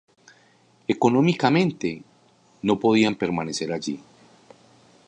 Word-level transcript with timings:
Económicamente, 0.87 2.01
no 2.63 2.79
podían 2.79 3.13
permanecer 3.13 3.71
allí. 3.71 3.99